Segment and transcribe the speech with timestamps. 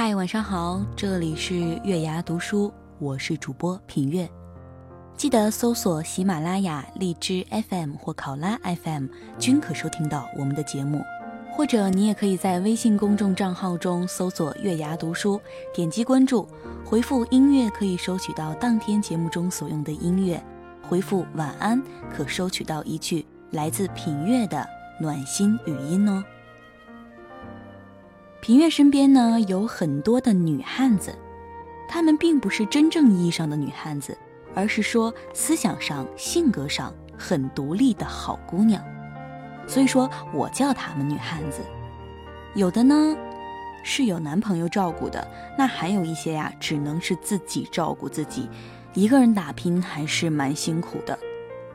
[0.00, 4.30] 嗨，晚上好，这里是月牙读书，我是主播品月。
[5.16, 9.08] 记得搜索喜马拉雅、荔枝 FM 或考拉 FM，
[9.40, 11.02] 均可收听到我们的节目。
[11.50, 15.40] 或者你也可以在微信公众账号中搜索“月牙读书”，
[15.74, 16.46] 点击关注，
[16.84, 20.38] 回复“音乐”可以收取到当天节目中所用的音乐；
[20.88, 21.82] 回复“晚安”
[22.16, 24.64] 可收取到一句来自品月的
[25.00, 26.22] 暖心语音哦。
[28.48, 31.14] 平月身边呢有很多的女汉子，
[31.86, 34.16] 她们并不是真正意义上的女汉子，
[34.54, 38.82] 而是说思想上、性格上很独立的好姑娘。
[39.66, 41.60] 所以说我叫她们女汉子。
[42.54, 43.14] 有的呢
[43.84, 48.48] 是有男朋友照顾的，那还有一些呀只能是自己照顾自己，
[48.94, 51.18] 一个人打拼还是蛮辛苦的。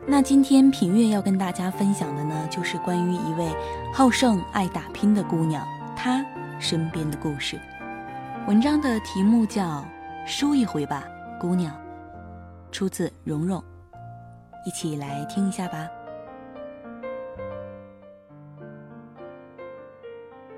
[0.07, 3.47] 那今天品月要跟大家分享的呢，就是关于一位
[3.93, 5.63] 好胜爱打拼的姑娘，
[5.95, 6.25] 她。
[6.63, 7.59] 身边的故事，
[8.47, 9.61] 文章的题目叫
[10.25, 11.03] 《输一回吧，
[11.37, 11.75] 姑娘》，
[12.71, 13.61] 出自蓉蓉，
[14.65, 15.89] 一起来听一下吧。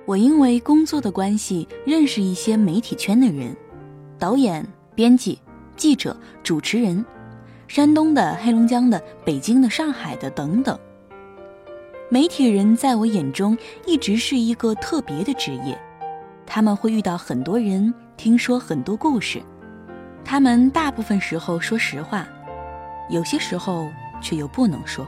[0.06, 3.58] 我因为工作的关系认识一些媒体圈的人，
[4.20, 5.42] 导演、编辑、
[5.76, 7.04] 记者、主持人，
[7.68, 10.80] 山东的、黑龙江的、北京的、上海的等等。
[12.10, 15.76] 媒体人在我眼中一直是一个特别的职业。
[16.46, 19.42] 他们会遇到很多人，听说很多故事。
[20.24, 22.28] 他们大部分时候说实话，
[23.10, 23.88] 有些时候
[24.22, 25.06] 却又不能说。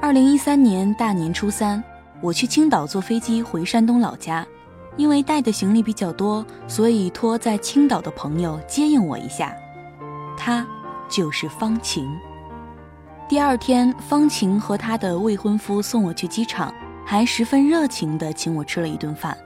[0.00, 1.82] 二零一三年大年初三，
[2.20, 4.46] 我去青岛坐飞机回山东老家，
[4.96, 9.54] 因为带的行李比较多，所以托在青岛的朋友接应我一下。
[10.36, 10.66] 他
[11.08, 12.08] 就是方晴。
[13.28, 16.72] 第二天，方晴和她的未婚夫送我去机场，
[17.04, 19.36] 还十分热情地请我吃了一顿饭。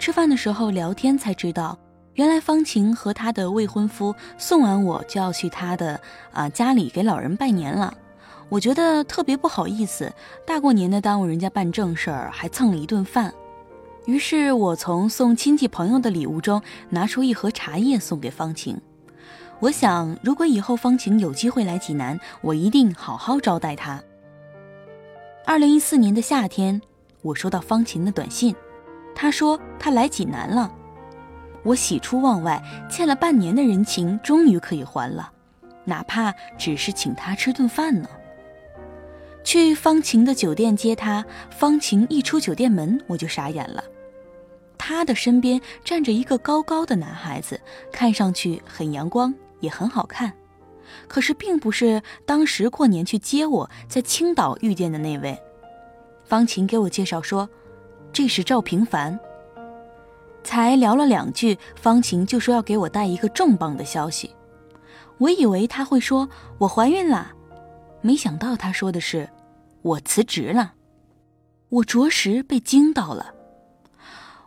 [0.00, 1.78] 吃饭的时候聊天才知道，
[2.14, 6.00] 原来方晴和她的未婚夫送完我就要去她的
[6.32, 7.92] 啊家里给老人拜年了。
[8.48, 10.10] 我觉得特别不好意思，
[10.46, 13.30] 大过年的耽误人家办正事儿，还蹭了一顿饭。
[14.06, 18.80] 于是我从送亲戚朋友的礼物中拿出一盒茶叶送给方晴。
[19.58, 24.02] 我想，如果以后方晴有机会来济南，我一定好好招待她。
[25.44, 26.80] 二零一四年的夏天，
[27.20, 28.56] 我收到方晴的短信。
[29.14, 30.72] 他说他来济南了，
[31.62, 35.30] 我喜出望外，欠了半年的人情终于可以还了，
[35.84, 38.08] 哪怕只是请他吃顿饭呢。
[39.44, 43.84] 去方晴的酒店接他，方晴一出酒店门，我就傻眼了。
[44.78, 47.60] 他的身边站着一个高高的男孩子，
[47.92, 50.32] 看上去很阳光，也很好看，
[51.08, 55.38] 可是并不是当时过年去接我在青岛遇见的那位。
[56.24, 57.46] 方晴给我介绍说。
[58.12, 59.18] 这是赵平凡。
[60.42, 64.34] 才聊了两句，方晴就说要给我带一个重磅的消息。
[65.18, 66.28] 我以为他会说
[66.58, 67.32] 我怀孕了，
[68.00, 69.28] 没想到他说的是
[69.82, 70.72] 我辞职了。
[71.68, 73.34] 我着实被惊到了。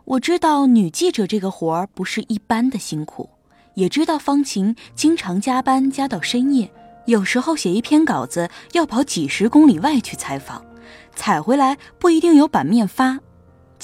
[0.04, 3.30] 我知道女记者这个活儿不是一般的辛苦，
[3.74, 6.70] 也知道方晴经常加班加到深夜，
[7.06, 10.62] 有时候写一篇稿子要跑几十公里外去采访，
[11.14, 13.20] 采回来不一定有版面发。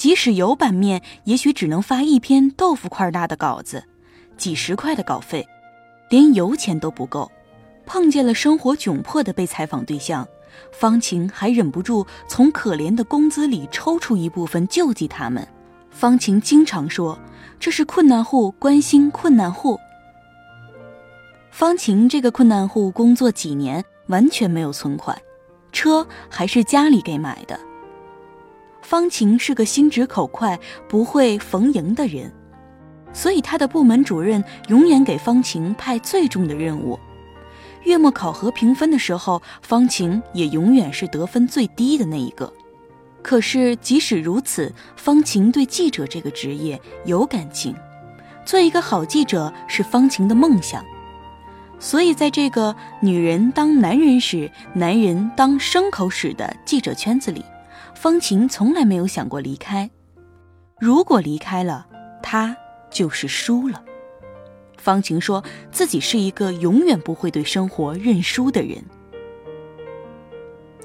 [0.01, 3.83] 即使有版面，也许只能发一篇豆腐块大的稿子，
[4.35, 5.47] 几十块的稿费，
[6.09, 7.31] 连油钱都不够。
[7.85, 10.27] 碰见了生活窘迫的被采访对象，
[10.71, 15.47] 方晴还忍不住从可怜的工资里抽出一部分救济他们。
[15.91, 17.15] 方晴经常说
[17.61, 19.79] ：“这是困难户关心困难户。”
[21.51, 25.15] 方晴这个困难户工作几年，完全没有存款，
[25.71, 27.59] 车还是家里给买的。
[28.91, 30.59] 方晴是个心直口快、
[30.89, 32.29] 不会逢迎的人，
[33.13, 36.99] 所以他的部门主任永远给方晴派最重的任务。
[37.83, 42.51] 月末考核评分的时候，方晴也永远是得分最低的那一个。
[43.21, 47.73] 可是即使如此，方晴对记者这个职业有感情，
[48.43, 50.83] 做一个好记者是方晴的梦想。
[51.79, 57.45] 所以，在这个女人当男人使、男人当牲口使的记者圈子里。
[58.01, 59.87] 方晴从来没有想过离开，
[60.79, 61.85] 如果离开了，
[62.23, 62.57] 她
[62.89, 63.79] 就是输了。
[64.75, 68.83] 方晴说自己是一个永远不会对生活认输的人。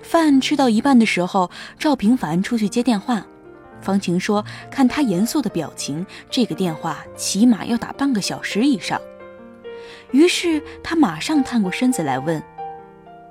[0.02, 3.26] 饭吃到一半的时候，赵平凡出去接电话。
[3.80, 9.00] 方晴说：“看他严肃的表情，这个电话起码要打半个小时以上。”
[10.12, 12.42] 于是他马上探过身子来问：“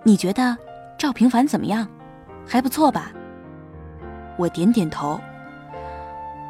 [0.01, 0.57] 你觉得
[0.97, 1.87] 赵平凡怎么样？
[2.47, 3.13] 还不错吧？”
[4.37, 5.19] 我点点头：“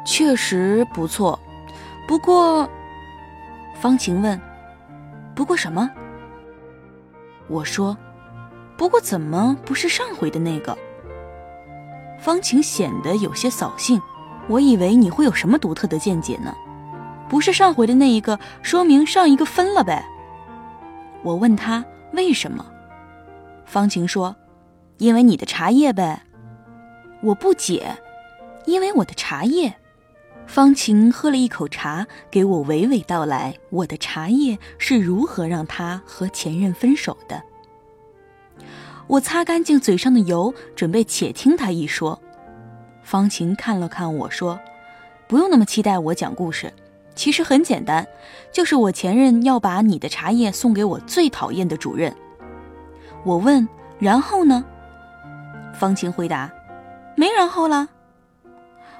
[0.04, 1.38] 确实不错。”
[2.08, 2.68] 不过，
[3.80, 4.40] 方晴问
[5.34, 5.90] ：“不过什么？”
[7.48, 7.96] 我说
[8.76, 10.76] ：“不过怎么不是上回的那个？”
[12.18, 14.00] 方晴显得有些扫兴。
[14.48, 16.54] 我以为你会有什么独特的见解呢？
[17.28, 20.06] 不是上回的那一个，说明上一个分了呗。
[21.24, 22.64] 我问他为什么，
[23.64, 24.36] 方晴说
[24.98, 26.22] ：“因为你的茶叶呗。”
[27.22, 27.96] 我不解，
[28.64, 29.74] 因为我的茶叶。
[30.46, 37.42] 方晴喝了一口茶，给我娓娓道来我的茶叶是如何让他和前任分手的。
[39.08, 42.20] 我擦干净嘴上的油，准备且听他一说。
[43.02, 44.58] 方晴看了看我说
[45.26, 46.72] ：“不用那么期待我讲故事，
[47.14, 48.06] 其实很简单，
[48.52, 52.14] 就是我前任要把你的茶叶送给我最讨厌的主任。”
[53.24, 53.68] 我问
[53.98, 54.64] ：“然后呢？”
[55.74, 56.50] 方晴回答
[57.16, 57.88] ：“没然后了。”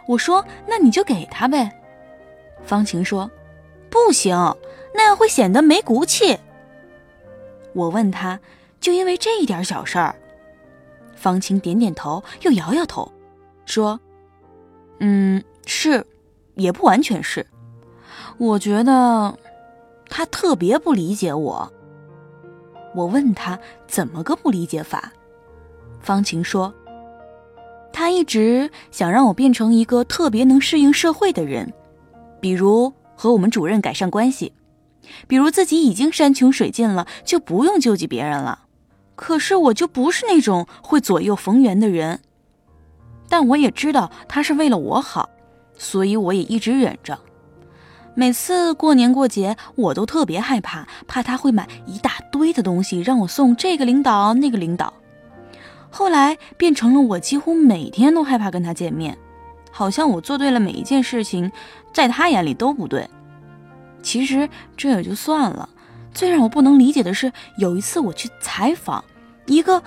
[0.08, 1.70] 我说：“那你就给他呗。”
[2.64, 3.30] 方晴说
[3.90, 4.36] ：“不行，
[4.94, 6.38] 那样会显得没骨气。”
[7.74, 8.38] 我问他
[8.80, 10.14] ：“就因为这一点小事儿？”
[11.14, 13.10] 方晴点点头，又摇摇头，
[13.64, 13.98] 说
[15.00, 16.06] ：“嗯，是，
[16.54, 17.44] 也不完全是。
[18.38, 19.36] 我觉得
[20.08, 21.72] 他特别不理解我。”
[22.94, 23.58] 我问他
[23.88, 25.12] ：“怎么个不理解法？”
[26.00, 26.72] 方晴说。
[27.98, 31.72] 他一直想让我变成一个特别能适应社会的人，
[32.42, 34.52] 比如和我们主任改善关系，
[35.26, 38.64] 比如自己已经山穷水尽了就不用救济别人了。
[39.14, 42.20] 可是我就不是那种会左右逢源的人，
[43.30, 45.30] 但我也知道他是为了我好，
[45.78, 47.18] 所以我也一直忍着。
[48.14, 54.92] 每次过年过节，我都特别害怕，怕他会买一大堆的东西让我送这个领导那个领导。
[55.90, 59.16] 后来变成了我几乎每天都害怕跟他见面，
[59.70, 61.50] 好像我做对了每一件事情，
[61.92, 63.08] 在他眼里都不对。
[64.02, 65.68] 其实这也就算了，
[66.12, 69.04] 最让我不能理解的是，有一次我去采访
[69.46, 69.82] 一个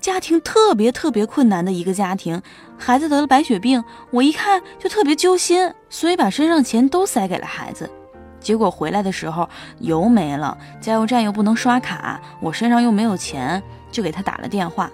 [0.00, 2.40] 家庭特别特别困难的一个家庭，
[2.78, 7.90] 孩子得了白血病，我一看就特别揪心，所以把身上钱都塞给了孩子。
[8.38, 9.48] 结果回来的时候
[9.80, 13.60] 油没了，加油站又不能刷卡，我身上又没有钱，
[13.90, 14.88] 就给他打了电话。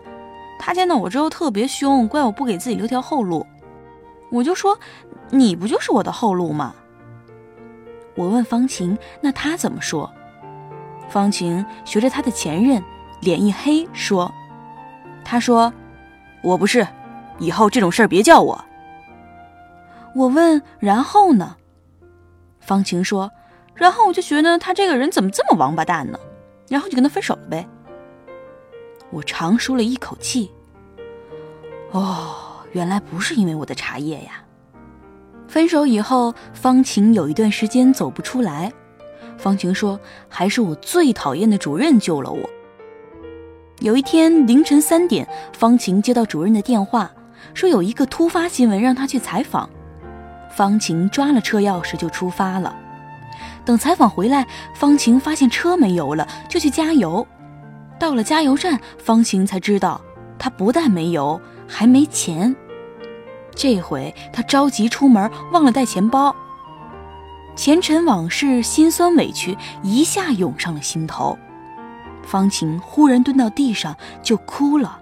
[0.64, 3.44] 他见到我之后特别凶，怪我不给自己留条后路。
[4.30, 4.78] 我就说
[5.28, 6.72] ：“你不就是我的后路吗？”
[8.14, 10.08] 我问方晴：“那他怎么说？”
[11.10, 12.80] 方晴学着他的前任，
[13.22, 14.32] 脸一黑说
[15.24, 15.72] ：“他说，
[16.44, 16.86] 我不是，
[17.40, 18.64] 以后这种事儿别叫我。”
[20.14, 21.56] 我问：“然后呢？”
[22.60, 23.28] 方晴说
[23.74, 26.16] ：“然后我就觉得他这个人怎么这么王八蛋呢？
[26.68, 27.66] 然后就跟他分手了呗。”
[29.12, 30.50] 我长舒了一口气。
[31.92, 32.34] 哦，
[32.72, 34.42] 原来不是因为我的茶叶呀。
[35.46, 38.72] 分手以后，方晴有一段时间走不出来。
[39.36, 42.48] 方晴说：“还是我最讨厌的主任救了我。”
[43.80, 47.10] 有一天凌晨三点，方晴接到主任的电话，
[47.52, 49.68] 说有一个突发新闻让他去采访。
[50.50, 52.74] 方晴抓了车钥匙就出发了。
[53.64, 57.26] 等采访回来，方晴发现车没油了，就去加油。
[58.02, 60.00] 到了加油站，方晴才知道，
[60.36, 62.52] 他不但没油，还没钱。
[63.54, 66.34] 这回他着急出门，忘了带钱包。
[67.54, 71.38] 前尘往事，心酸委屈一下涌上了心头。
[72.24, 74.98] 方晴忽然蹲到地上就哭了。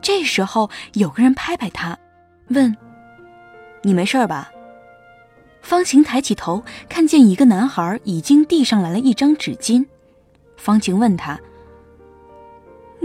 [0.00, 1.98] 这时候有个人拍拍他，
[2.46, 2.76] 问
[3.82, 4.52] ：“你没事吧？”
[5.62, 9.84] 方晴抬起头，看见一个男孩已经递上来了一张纸巾。
[10.56, 11.36] 方晴问他。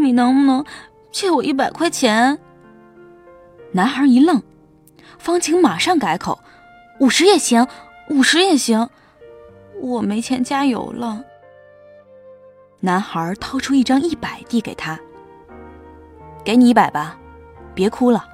[0.01, 0.65] 你能不能
[1.12, 2.38] 借我一百块钱？
[3.72, 4.41] 男孩一愣，
[5.17, 6.39] 方晴马上改口
[7.00, 7.65] ：“五十也行，
[8.10, 8.89] 五十也行，
[9.79, 11.24] 我没钱加油了。”
[12.81, 15.00] 男孩掏出一张一百递给他
[16.43, 17.17] ：“给你一百吧，
[17.75, 18.27] 别哭了。”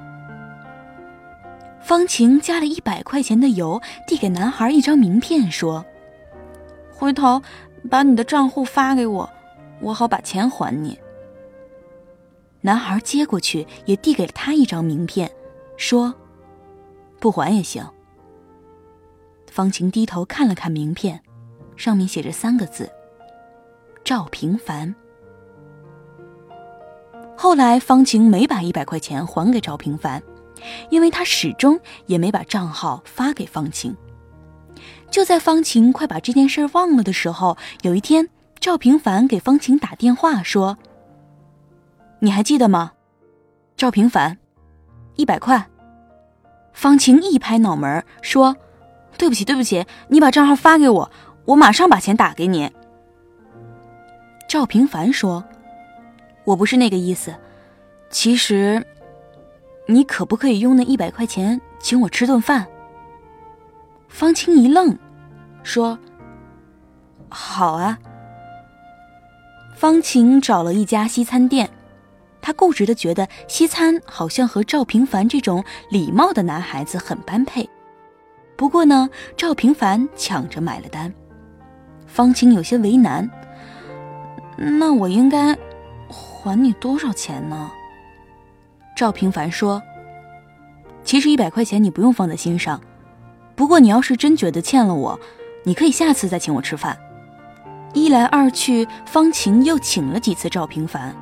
[1.84, 5.86] 方晴加了一百块钱的油，递给男孩一张名片，说
[6.92, 7.42] ：“回头
[7.90, 9.30] 把你的账户发给我，
[9.80, 10.98] 我好把钱还你。”
[12.62, 15.32] 男孩接过去，也递给了他一张名片，
[15.78, 16.14] 说
[17.20, 17.86] ：“不还也行。”
[19.52, 21.22] 方晴低头看了看名片，
[21.76, 22.92] 上面写着三个字：
[24.04, 24.94] 赵平凡。
[27.36, 30.22] 后来，方晴没把一百块钱还给赵平凡，
[30.90, 33.96] 因为他始终也没把账号发给方晴。
[35.10, 38.28] 就在方晴快把这件事忘了的时候，有一天，
[38.60, 40.78] 赵平凡给方晴打电话说
[42.20, 42.94] ：“你还记得吗？”
[43.78, 44.38] 赵平凡，
[45.16, 45.68] 一百块。
[46.74, 48.56] 方晴一拍脑门说
[49.18, 51.12] ：“对不起，对不起，你把账号发给我，
[51.46, 52.72] 我马上把钱打给你。”
[54.48, 55.44] 赵平凡说。
[56.44, 57.36] 我不是那个意思，
[58.10, 58.82] 其实，
[59.86, 62.66] 你可不可以用那一百块钱请我吃顿饭？
[64.08, 64.98] 方清一愣，
[65.62, 66.00] 说
[67.28, 68.00] ：“好啊。”
[69.76, 71.70] 方晴找了一家西餐店，
[72.48, 77.70] 他固执的觉得西餐好像和赵平凡这种礼貌的男孩子很般配。
[78.56, 81.14] 不过呢，赵平凡抢着买了单，
[82.06, 83.30] 方晴有些为难。
[84.56, 85.54] 那我应该？
[86.08, 87.70] 还你多少钱呢？
[88.96, 89.84] 赵平凡说
[91.04, 92.80] ：“其实一百块钱你不用放在心上，
[93.58, 95.20] 不过你要是真觉得欠了我，
[95.66, 96.98] 你可以下次再请我吃饭。”
[97.94, 101.14] 一来二去，方晴又请了几次赵平凡，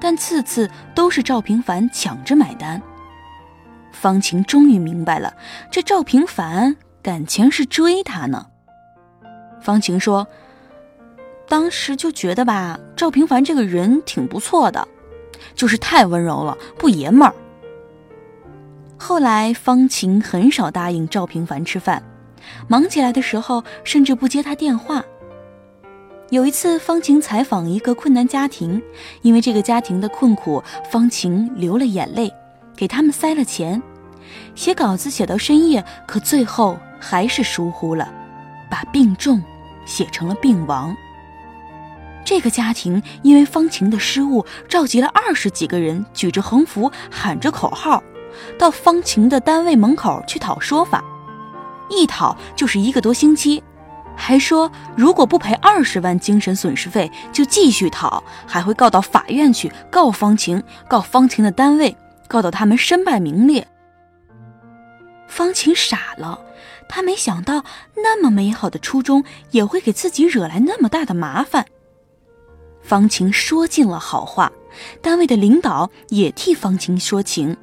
[0.00, 2.80] 但次次都是赵平凡抢着买单。
[3.92, 5.34] 方晴终于明白了，
[5.70, 8.46] 这赵平凡感情是追她呢。
[9.60, 10.26] 方晴说。
[11.48, 14.86] 当时就觉得吧，赵平凡这个人挺不错的，
[15.56, 17.34] 就是太温柔了，不爷们儿。
[18.96, 22.00] 后来方晴很少答应赵平凡吃饭，
[22.68, 25.04] 忙起来的时候甚至不接他电话。
[26.30, 28.80] 有一次，方晴采访一个困难家庭，
[29.22, 32.32] 因为这个家庭的困苦，方晴流了眼泪，
[32.76, 33.82] 给他们塞了钱，
[34.54, 38.08] 写稿子写到深夜，可最后还是疏忽了，
[38.70, 39.42] 把病重
[39.84, 40.96] 写成了病亡。
[42.24, 48.00] 这个家庭因为方晴的失误，召集了二十几个人，举着横幅，喊着口号，
[48.56, 51.02] 到方晴的单位门口去讨说法，
[51.88, 53.60] 一讨就是一个多星期，
[54.20, 61.96] 还说如果不赔二十万精神损失费，就继续讨，还会告到法院去，告方晴，告方晴的单位，
[62.28, 63.66] 告到他们身败名裂。
[65.26, 66.38] 方晴傻了，
[66.86, 67.64] 他没想到
[67.96, 71.64] 那么美好的初衷也会给自己惹来那么大的麻烦。
[72.82, 74.52] 方晴说尽了好话，
[75.00, 77.56] 单位的领导也替方晴说情。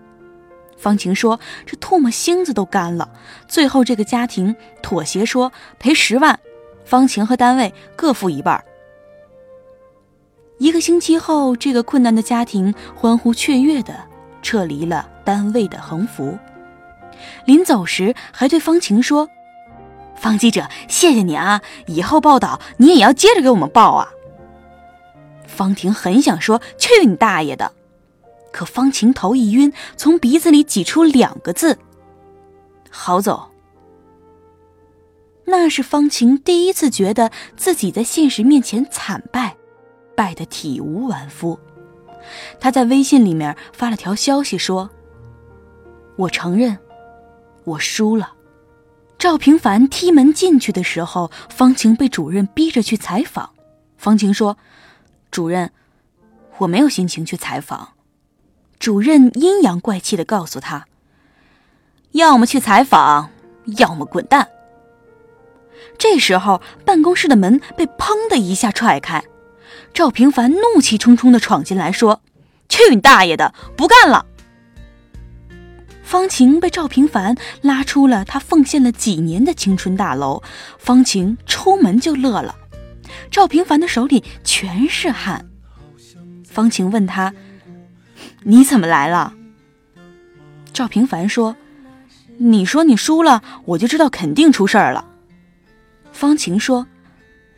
[0.77, 3.09] 方晴说：“这唾沫星子都干了。”
[3.47, 6.39] 最后这个家庭妥协说赔十万，
[6.85, 8.63] 方晴和单位各付一半。
[10.59, 13.93] 一个星期后，这个困难的家庭欢呼雀跃的
[14.41, 16.37] 撤离了单位的横幅。
[17.45, 19.29] 临走时，还对方晴说
[20.15, 21.61] ：“方记者，谢谢你啊！
[21.85, 24.09] 以后报道你也要接着给我们报啊！”
[25.45, 27.71] 方婷很想说“去你大爷的”，
[28.51, 31.77] 可方晴头一晕，从鼻子里挤出两个字
[32.89, 33.51] ：“好走。”
[35.45, 39.55] 那是方晴第一次觉得自己在现实面前惨败，
[40.15, 41.57] 败得体无完肤。
[42.59, 44.89] 他在微信里面发了条消息说
[46.17, 46.77] ：“我承认，
[47.63, 48.33] 我输了。”
[49.17, 53.51] 赵平凡踢门进去的时候，方晴被主任逼着去采访。
[53.97, 54.57] 方晴说。
[55.29, 55.71] 主任，
[56.57, 57.89] 我没有心情去采访。
[58.79, 60.85] 主任阴阳怪气的告诉他
[62.13, 63.29] ：“要么去采访，
[63.77, 64.47] 要么滚蛋。”
[65.97, 69.23] 这时候，办公室的门被砰的一下踹开，
[69.93, 72.21] 赵平凡怒气冲冲的闯进来，说
[72.69, 74.25] ：“去你大爷的，不干了！”
[76.03, 80.41] 方晴被赵平凡拉出了他奉献了几年的青春大楼，
[80.77, 82.55] 方晴出门就乐了。
[83.29, 85.49] 赵平凡的手里全是汗。
[86.45, 87.33] 方晴问他
[88.43, 89.33] ：“你怎么来了？”
[90.73, 91.55] 赵平凡说
[92.37, 95.05] ：“你说你输了，我就知道肯定出事儿了。”
[96.13, 96.87] 方晴说：“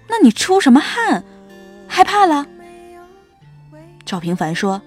[0.08, 1.24] 那你出什么汗？
[1.88, 2.46] 害怕了？”
[4.06, 4.82] 赵平凡说：“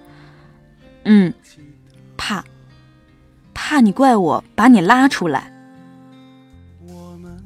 [1.05, 1.33] 嗯，
[2.17, 2.43] 怕，
[3.53, 5.51] 怕你怪我把你拉出来。”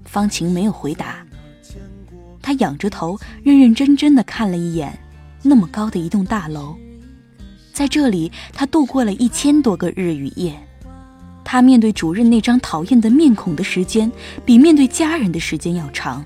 [0.05, 1.25] 方晴没有回答。
[2.41, 4.97] 他仰着头，认认真真的看了一眼
[5.43, 6.77] 那么高的一栋大楼，
[7.77, 10.57] 在这里，他度过了一千多个日与夜。
[11.43, 14.11] 他面对主任那张讨厌的面孔的时间，
[14.43, 16.25] 比面对家人的时间要长。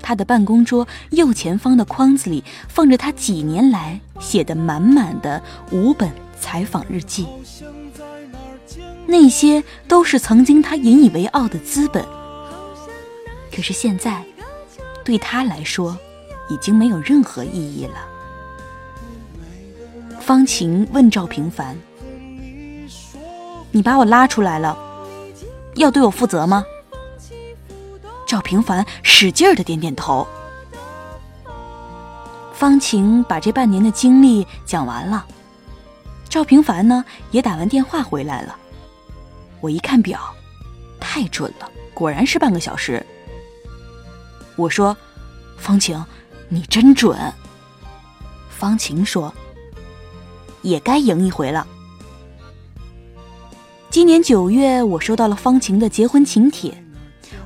[0.00, 7.26] 他的办公桌右前方的框子里放着他几年来写的满满的五本采访日记，
[9.06, 12.02] 那些都是曾经他引以为傲的资本。
[13.54, 14.24] 可是现在。
[15.04, 15.96] 对他来说
[16.50, 18.17] 已经没有任何意义了。
[20.28, 21.74] 方晴问赵平凡
[23.72, 24.76] ：“你把我拉出来了，
[25.76, 26.62] 要对我负责吗？”
[28.28, 30.28] 赵平凡使劲的点点头。
[32.52, 35.24] 方晴把这半年的经历讲完了，
[36.28, 38.54] 赵平凡呢也打完电话回来了。
[39.62, 40.20] 我一看表，
[41.00, 43.02] 太准了，果然是半个小时。
[44.56, 44.94] 我说
[45.56, 46.04] ：“方晴，
[46.50, 47.18] 你真准。”
[48.54, 49.32] 方晴说
[50.62, 51.66] ：“也该赢一回了。”
[53.90, 56.84] 今年九月，我收到了方晴的结婚请帖。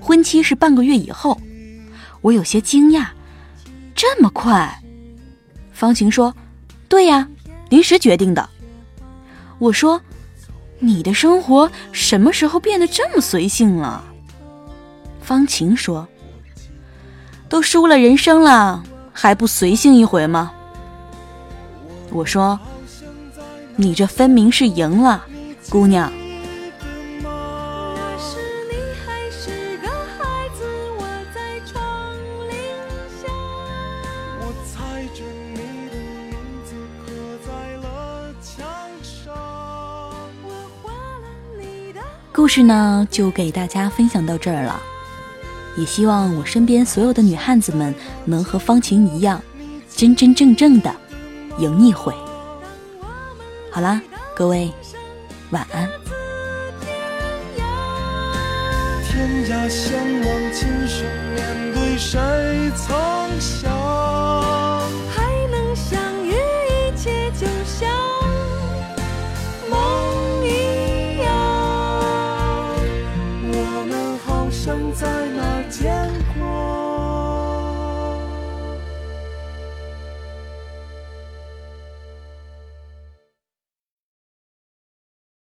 [0.00, 1.40] 婚期是半个月以后，
[2.20, 3.06] 我有些惊讶，
[3.94, 4.82] 这么快？
[5.72, 6.34] 方晴说
[6.88, 7.28] ：“对呀，
[7.68, 8.48] 临时决定的。”
[9.60, 10.00] 我说
[10.80, 14.04] ：“你的生活什么时候变得这么随性了？”
[15.22, 16.08] 方晴说
[17.48, 20.52] ：“都输了人生了，还不随性一回吗？”
[22.10, 22.58] 我说
[23.76, 25.24] ：“你这分明是赢了，
[25.70, 26.12] 姑娘。”
[42.34, 44.80] 故事呢，就给大家分享到这儿了。
[45.78, 49.40] 也希望我身边所有的女汉子们能和方晴一样，
[49.94, 50.92] 真真正正的
[51.58, 52.12] 赢一回。
[53.74, 54.02] 好啦，
[54.36, 54.70] 各位
[55.48, 55.88] 晚安。
[59.08, 62.20] 天涯相望，今生面对谁
[62.76, 63.40] 曾